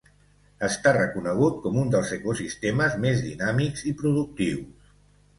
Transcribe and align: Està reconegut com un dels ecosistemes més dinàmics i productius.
Està 0.67 0.93
reconegut 0.95 1.59
com 1.65 1.75
un 1.81 1.91
dels 1.95 2.13
ecosistemes 2.17 2.95
més 3.03 3.21
dinàmics 3.27 3.85
i 3.93 3.93
productius. 4.01 4.89